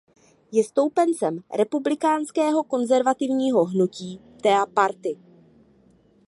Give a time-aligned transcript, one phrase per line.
[0.51, 5.17] Je stoupencem republikánského konzervativního hnutí Tea Party.